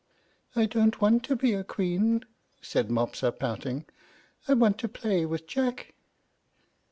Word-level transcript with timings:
"I 0.55 0.65
don't 0.65 0.99
want 0.99 1.23
to 1.25 1.35
be 1.35 1.53
a 1.53 1.63
queen," 1.63 2.25
said 2.59 2.89
Mopsa, 2.89 3.31
pouting; 3.31 3.85
"I 4.47 4.55
want 4.55 4.79
to 4.79 4.89
play 4.89 5.27
with 5.27 5.45
Jack." 5.45 5.93